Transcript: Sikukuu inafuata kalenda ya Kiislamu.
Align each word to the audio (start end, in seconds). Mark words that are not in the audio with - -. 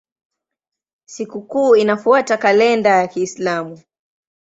Sikukuu 1.05 1.75
inafuata 1.75 2.37
kalenda 2.37 2.89
ya 2.89 3.07
Kiislamu. 3.07 3.79